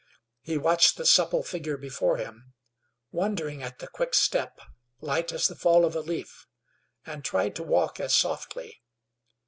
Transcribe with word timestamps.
He 0.41 0.57
watched 0.57 0.97
the 0.97 1.05
supple 1.05 1.43
figure 1.43 1.77
before 1.77 2.17
him, 2.17 2.53
wondering 3.11 3.61
at 3.61 3.77
the 3.77 3.87
quick 3.87 4.15
step, 4.15 4.59
light 4.99 5.31
as 5.31 5.47
the 5.47 5.53
fall 5.55 5.85
of 5.85 5.95
a 5.95 5.99
leaf, 6.01 6.47
and 7.05 7.23
tried 7.23 7.55
to 7.57 7.63
walk 7.63 7.99
as 7.99 8.15
softly. 8.15 8.81